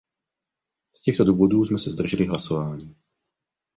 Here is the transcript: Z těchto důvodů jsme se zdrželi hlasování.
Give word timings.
Z 0.95 1.01
těchto 1.01 1.23
důvodů 1.23 1.65
jsme 1.65 1.79
se 1.79 1.91
zdrželi 1.91 2.25
hlasování. 2.27 2.95